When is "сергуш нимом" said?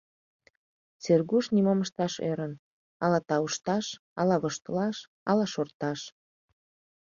1.03-1.79